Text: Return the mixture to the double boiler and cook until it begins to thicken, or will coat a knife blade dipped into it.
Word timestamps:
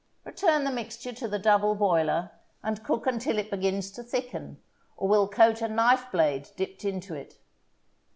Return 0.25 0.63
the 0.63 0.71
mixture 0.71 1.13
to 1.13 1.27
the 1.27 1.37
double 1.37 1.75
boiler 1.75 2.31
and 2.63 2.83
cook 2.83 3.05
until 3.05 3.37
it 3.37 3.51
begins 3.51 3.91
to 3.91 4.01
thicken, 4.01 4.59
or 4.97 5.07
will 5.07 5.27
coat 5.29 5.61
a 5.61 5.67
knife 5.67 6.11
blade 6.11 6.49
dipped 6.55 6.83
into 6.83 7.13
it. 7.13 7.37